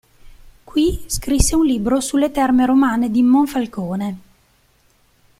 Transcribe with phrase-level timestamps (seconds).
[0.63, 4.17] Qui scrisse un libro sulle Terme Romane di Monfalcone.